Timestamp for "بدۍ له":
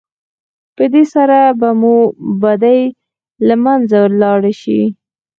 2.41-3.55